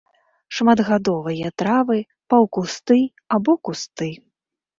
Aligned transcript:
Шматгадовыя 0.59 1.51
травы, 1.63 1.99
паўкусты 2.35 2.99
або 3.39 3.53
кусты. 3.71 4.11